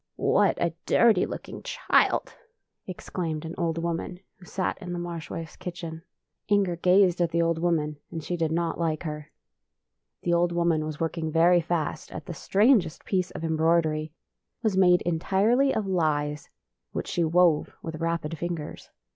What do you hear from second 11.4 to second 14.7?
fast at the strangest piece of em broidery. It